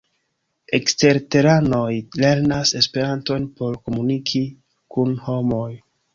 [0.77, 1.91] Eksterteranoj
[2.23, 4.43] lernas Esperanton por komuniki
[4.97, 5.71] kun homoj.